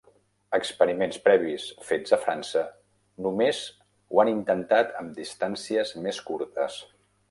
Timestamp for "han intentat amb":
4.25-5.17